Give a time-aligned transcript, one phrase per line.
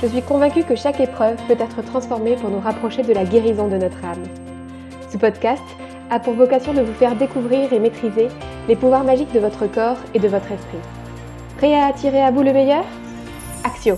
[0.00, 3.66] Je suis convaincue que chaque épreuve peut être transformée pour nous rapprocher de la guérison
[3.66, 4.22] de notre âme.
[5.10, 5.64] Ce podcast
[6.08, 8.28] a pour vocation de vous faire découvrir et maîtriser
[8.68, 10.78] les pouvoirs magiques de votre corps et de votre esprit.
[11.56, 12.84] Prêt à attirer à vous le meilleur?
[13.64, 13.96] Axio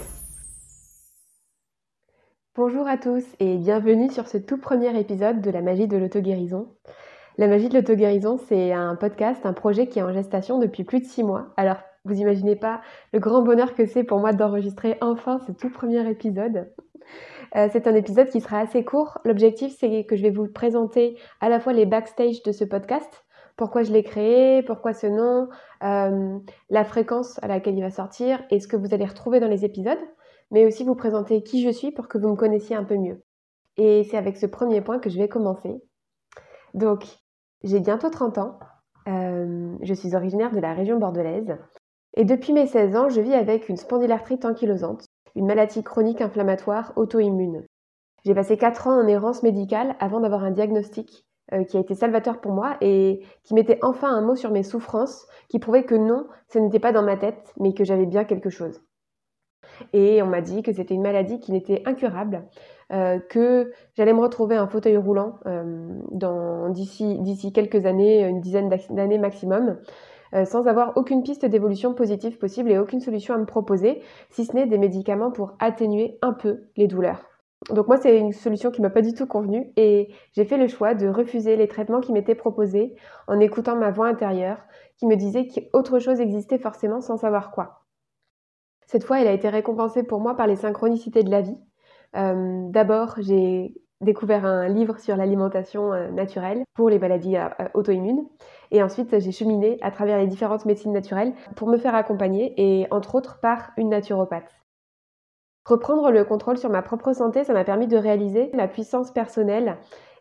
[2.56, 6.68] Bonjour à tous et bienvenue sur ce tout premier épisode de la magie de l'auto-guérison.
[7.36, 11.00] La magie de l'auto-guérison, c'est un podcast, un projet qui est en gestation depuis plus
[11.00, 11.48] de six mois.
[11.58, 11.76] Alors
[12.10, 12.80] vous imaginez pas
[13.12, 16.70] le grand bonheur que c'est pour moi d'enregistrer enfin ce tout premier épisode.
[17.56, 19.18] Euh, c'est un épisode qui sera assez court.
[19.24, 23.24] L'objectif, c'est que je vais vous présenter à la fois les backstage de ce podcast,
[23.56, 25.48] pourquoi je l'ai créé, pourquoi ce nom,
[25.82, 26.38] euh,
[26.70, 29.64] la fréquence à laquelle il va sortir et ce que vous allez retrouver dans les
[29.64, 29.98] épisodes,
[30.50, 33.22] mais aussi vous présenter qui je suis pour que vous me connaissiez un peu mieux.
[33.76, 35.82] Et c'est avec ce premier point que je vais commencer.
[36.74, 37.04] Donc,
[37.62, 38.58] j'ai bientôt 30 ans.
[39.08, 41.56] Euh, je suis originaire de la région bordelaise
[42.16, 46.92] et depuis mes 16 ans, je vis avec une spondylarthrite ankylosante, une maladie chronique inflammatoire
[46.96, 47.64] auto-immune.
[48.24, 51.94] J'ai passé 4 ans en errance médicale avant d'avoir un diagnostic euh, qui a été
[51.94, 55.94] salvateur pour moi et qui mettait enfin un mot sur mes souffrances, qui prouvait que
[55.94, 58.80] non, ce n'était pas dans ma tête, mais que j'avais bien quelque chose.
[59.92, 62.44] Et on m'a dit que c'était une maladie qui n'était incurable,
[62.92, 69.18] euh, que j'allais me retrouver un fauteuil roulant euh, d'ici quelques années, une dizaine d'années
[69.18, 69.78] maximum,
[70.34, 74.44] euh, sans avoir aucune piste d'évolution positive possible et aucune solution à me proposer, si
[74.44, 77.24] ce n'est des médicaments pour atténuer un peu les douleurs.
[77.68, 80.66] Donc moi, c'est une solution qui m'a pas du tout convenu et j'ai fait le
[80.66, 82.94] choix de refuser les traitements qui m'étaient proposés
[83.26, 84.58] en écoutant ma voix intérieure
[84.96, 87.84] qui me disait qu'autre chose existait forcément sans savoir quoi.
[88.86, 91.58] Cette fois, elle a été récompensée pour moi par les synchronicités de la vie.
[92.16, 97.36] Euh, d'abord, j'ai découvert un livre sur l'alimentation euh, naturelle pour les maladies
[97.74, 98.26] auto-immunes.
[98.70, 102.86] Et ensuite, j'ai cheminé à travers les différentes médecines naturelles pour me faire accompagner et
[102.90, 104.60] entre autres par une naturopathe.
[105.66, 109.76] Reprendre le contrôle sur ma propre santé, ça m'a permis de réaliser ma puissance personnelle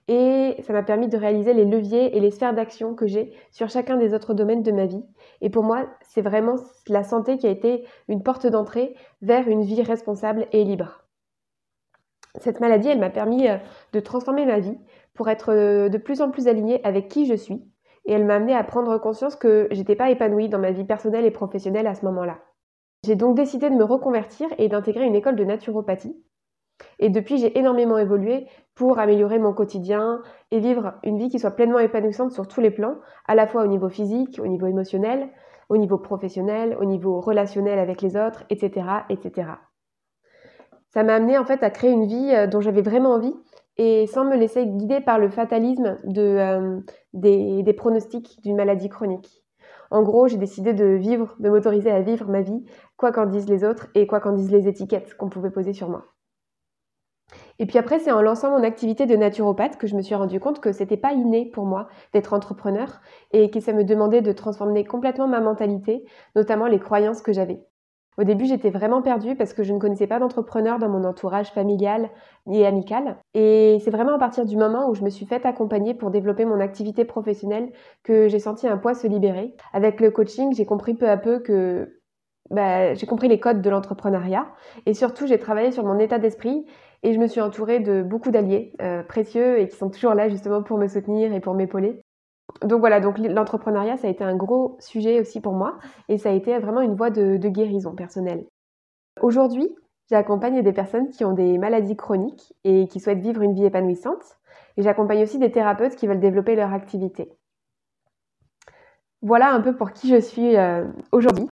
[0.07, 3.69] et ça m'a permis de réaliser les leviers et les sphères d'action que j'ai sur
[3.69, 5.06] chacun des autres domaines de ma vie.
[5.41, 6.56] Et pour moi, c'est vraiment
[6.88, 11.03] la santé qui a été une porte d'entrée vers une vie responsable et libre.
[12.35, 13.57] Cette maladie, elle m'a permis euh,
[13.94, 14.78] de transformer ma vie
[15.13, 17.63] pour être euh, de plus en plus alignée avec qui je suis
[18.06, 21.25] et elle m'a amené à prendre conscience que j'étais pas épanouie dans ma vie personnelle
[21.25, 22.39] et professionnelle à ce moment-là.
[23.06, 26.18] J'ai donc décidé de me reconvertir et d'intégrer une école de naturopathie.
[26.97, 31.51] Et depuis, j'ai énormément évolué pour améliorer mon quotidien et vivre une vie qui soit
[31.51, 32.95] pleinement épanouissante sur tous les plans,
[33.28, 35.29] à la fois au niveau physique, au niveau émotionnel,
[35.69, 39.51] au niveau professionnel, au niveau relationnel avec les autres, etc., etc.
[40.91, 43.35] Ça m'a amené en fait à créer une vie euh, dont j'avais vraiment envie
[43.77, 46.79] et sans me laisser guider par le fatalisme euh,
[47.13, 49.44] des, pronostics d'une maladie chronique.
[49.91, 52.66] En gros, j'ai décidé de vivre, de m'autoriser à vivre ma vie,
[52.97, 55.89] quoi qu'en disent les autres et quoi qu'en disent les étiquettes qu'on pouvait poser sur
[55.89, 56.05] moi.
[57.57, 60.39] Et puis après, c'est en lançant mon activité de naturopathe que je me suis rendu
[60.39, 63.01] compte que c'était pas inné pour moi d'être entrepreneur
[63.31, 66.03] et que ça me demandait de transformer complètement ma mentalité,
[66.35, 67.61] notamment les croyances que j'avais.
[68.19, 71.52] Au début, j'étais vraiment perdue parce que je ne connaissais pas d'entrepreneur dans mon entourage
[71.52, 72.09] familial
[72.47, 73.18] ni amical.
[73.34, 76.44] Et c'est vraiment à partir du moment où je me suis faite accompagner pour développer
[76.44, 77.72] mon activité professionnelle
[78.03, 79.56] que j'ai senti un poids se libérer.
[79.72, 82.02] Avec le coaching, j'ai compris peu à peu que
[82.50, 84.47] bah, j'ai compris les codes de l'entrepreneuriat
[84.86, 86.66] et surtout j'ai travaillé sur mon état d'esprit
[87.03, 90.28] et je me suis entourée de beaucoup d'alliés euh, précieux et qui sont toujours là
[90.28, 92.01] justement pour me soutenir et pour m'épauler
[92.61, 95.77] donc voilà, donc l'entrepreneuriat, ça a été un gros sujet aussi pour moi
[96.07, 98.45] et ça a été vraiment une voie de, guérison personnelle.
[99.21, 99.69] Aujourd'hui,
[100.09, 104.38] j'accompagne des personnes qui ont des maladies chroniques et qui souhaitent vivre une vie épanouissante
[104.77, 107.31] et j'accompagne aussi des thérapeutes qui veulent développer leur activité.
[109.21, 111.47] Voilà un peu pour qui je suis euh, aujourd'hui.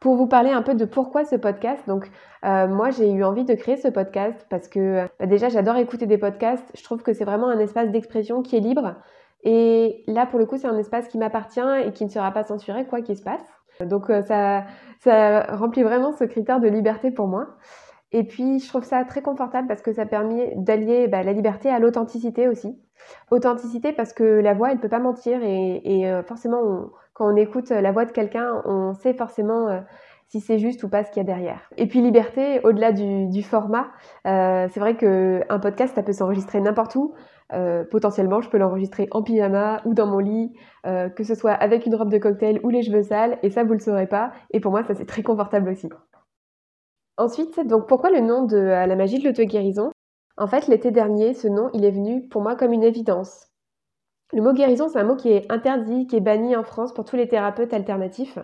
[0.00, 2.08] Pour vous parler un peu de pourquoi ce podcast, donc
[2.44, 6.06] euh, moi j'ai eu envie de créer ce podcast parce que bah, déjà j'adore écouter
[6.06, 8.94] des podcasts, je trouve que c'est vraiment un espace d'expression qui est libre,
[9.44, 12.44] et là, pour le coup, c'est un espace qui m'appartient et qui ne sera pas
[12.44, 13.44] censuré, quoi qu'il se passe.
[13.80, 14.64] Donc euh, ça,
[14.98, 17.46] ça remplit vraiment ce critère de liberté pour moi.
[18.10, 21.68] Et puis, je trouve ça très confortable parce que ça permet d'allier bah, la liberté
[21.68, 22.76] à l'authenticité aussi.
[23.30, 27.32] Authenticité parce que la voix, elle ne peut pas mentir et, et euh, forcément, quand
[27.32, 29.80] on écoute la voix de quelqu'un, on sait forcément euh,
[30.28, 31.70] si c'est juste ou pas ce qu'il y a derrière.
[31.76, 33.88] Et puis liberté, au-delà du, format,
[34.26, 37.14] euh, c'est vrai qu'un podcast, ça peut s'enregistrer n'importe où.
[37.52, 40.52] Euh, potentiellement, je peux l'enregistrer en pyjama ou dans mon lit,
[40.86, 43.64] euh, que ce soit avec une robe de cocktail ou les cheveux sales, et ça,
[43.64, 44.32] vous le saurez pas.
[44.50, 45.88] Et pour moi, ça, c'est très confortable aussi.
[47.16, 49.90] Ensuite, donc pourquoi le nom de la magie de l'auto-guérison?
[50.36, 53.48] En fait, l'été dernier, ce nom, il est venu pour moi comme une évidence.
[54.32, 57.04] Le mot guérison, c'est un mot qui est interdit, qui est banni en France pour
[57.04, 58.38] tous les thérapeutes alternatifs,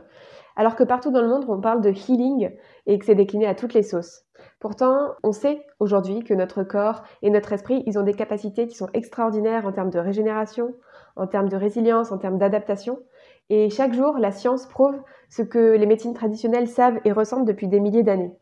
[0.57, 2.51] alors que partout dans le monde, on parle de healing
[2.87, 4.24] et que c'est décliné à toutes les sauces.
[4.65, 8.75] Pourtant, on sait aujourd'hui que notre corps et notre esprit, ils ont des capacités qui
[8.75, 10.75] sont extraordinaires en termes de régénération,
[11.17, 12.99] en termes de résilience, en termes d'adaptation.
[13.51, 17.69] Et chaque jour, la science prouve ce que les médecines traditionnelles savent et ressentent depuis
[17.69, 18.35] des milliers d'années.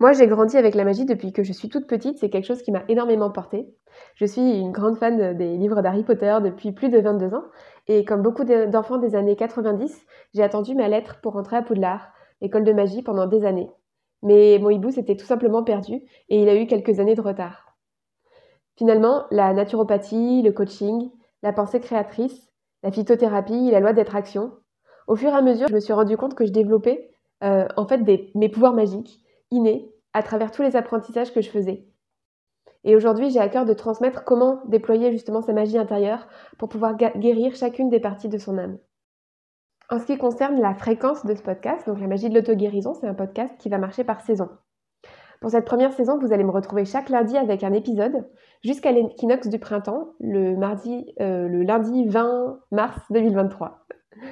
[0.00, 2.62] Moi, j'ai grandi avec la magie depuis que je suis toute petite, c'est quelque chose
[2.62, 3.72] qui m'a énormément portée.
[4.16, 7.44] Je suis une grande fan des livres d'Harry Potter depuis plus de 22 ans,
[7.86, 10.04] et comme beaucoup d'enfants des années 90,
[10.34, 12.08] j'ai attendu ma lettre pour rentrer à Poudlard,
[12.40, 13.70] école de magie, pendant des années.
[14.26, 17.76] Mais mon hibou s'était tout simplement perdu, et il a eu quelques années de retard.
[18.74, 21.12] Finalement, la naturopathie, le coaching,
[21.44, 22.50] la pensée créatrice,
[22.82, 24.50] la phytothérapie, la loi d'attraction,
[25.06, 27.08] au fur et à mesure, je me suis rendu compte que je développais
[27.44, 28.00] euh, en fait
[28.34, 29.20] mes pouvoirs magiques
[29.52, 31.86] inné à travers tous les apprentissages que je faisais.
[32.82, 36.26] Et aujourd'hui, j'ai à cœur de transmettre comment déployer justement sa magie intérieure
[36.58, 38.78] pour pouvoir guérir chacune des parties de son âme.
[39.88, 43.06] En ce qui concerne la fréquence de ce podcast, donc la magie de l'auto-guérison, c'est
[43.06, 44.48] un podcast qui va marcher par saison.
[45.40, 48.26] Pour cette première saison, vous allez me retrouver chaque lundi avec un épisode
[48.64, 53.86] jusqu'à l'équinoxe du printemps, le, mardi, euh, le lundi 20 mars 2023.
[54.16, 54.26] Euh,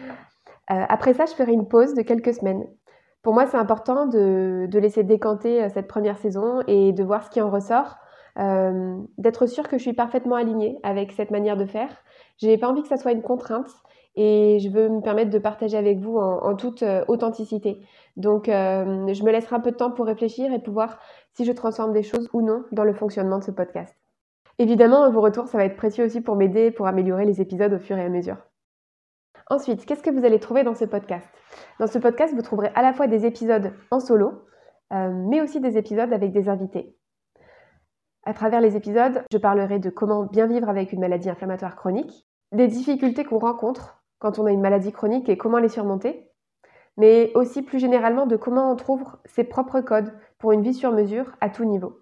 [0.69, 2.65] après ça, je ferai une pause de quelques semaines
[3.23, 7.31] pour moi, c'est important de, laisser décanter euh, cette première saison et de voir ce
[7.31, 7.97] qui en ressort,
[8.37, 11.89] d'être sûr que je suis parfaitement alignée avec cette manière de faire.
[12.43, 13.71] Je n'ai pas envie que ça soit une contrainte
[14.17, 17.81] et je veux me permettre de partager avec vous en, toute euh, authenticité.
[18.17, 20.99] Donc, je me laisserai un peu de temps pour réfléchir et pour voir
[21.33, 23.97] si je transforme des choses ou non dans le fonctionnement de ce podcast.
[24.59, 27.79] Évidemment, vos retours, ça va être précieux aussi pour m'aider, pour améliorer les épisodes au
[27.79, 28.37] fur et à mesure.
[29.51, 31.29] Ensuite, qu'est-ce que vous allez trouver dans ce podcast?
[31.81, 34.45] Dans ce podcast, vous trouverez à la fois des épisodes en solo,
[34.93, 36.97] euh, mais aussi des épisodes avec des invités.
[38.25, 42.27] À travers les épisodes, je parlerai de comment bien vivre avec une maladie inflammatoire chronique,
[42.53, 46.31] des difficultés qu'on rencontre quand on a une maladie chronique et comment les surmonter,
[46.97, 50.93] mais aussi plus généralement de comment on trouve ses propres codes pour une vie sur
[50.93, 51.99] mesure à tout niveau.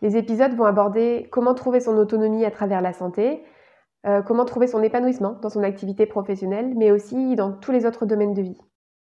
[0.00, 3.44] Les épisodes vont aborder comment trouver son autonomie à travers la santé,
[4.04, 8.04] euh, comment trouver son épanouissement dans son activité professionnelle, mais aussi dans tous les autres
[8.04, 8.58] domaines de vie.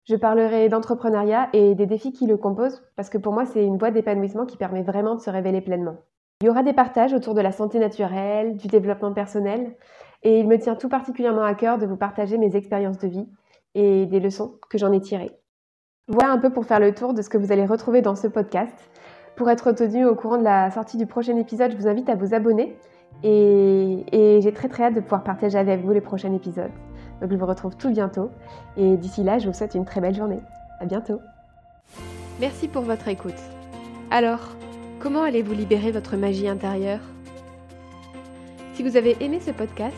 [0.06, 3.78] Je parlerai d'entrepreneuriat et des défis qui le composent, parce que pour moi, c'est une
[3.78, 5.98] voie d'épanouissement qui permet vraiment de se révéler pleinement.
[6.42, 9.76] Il y aura des partages autour de la santé naturelle, du développement personnel,
[10.24, 13.28] et il me tient tout particulièrement à cœur de vous partager mes expériences de vie
[13.76, 15.32] et des leçons que j'en ai tirées.
[16.08, 18.28] Voilà un peu pour faire le tour de ce que vous allez retrouver dans ce
[18.28, 18.74] podcast.
[19.36, 22.16] Pour être tenu au courant de la sortie du prochain épisode, je vous invite à
[22.16, 22.78] vous abonner
[23.24, 26.72] et, j'ai très très hâte de pouvoir partager avec vous les prochains épisodes.
[27.22, 28.30] Donc je vous retrouve tout bientôt.
[28.78, 30.40] Et d'ici là, je vous souhaite une très belle journée.
[30.80, 31.20] À bientôt.
[32.40, 33.40] Merci pour votre écoute.
[34.12, 34.56] Alors,
[35.00, 37.02] comment allez-vous libérer votre magie intérieure?
[38.76, 39.98] Si vous avez aimé ce podcast,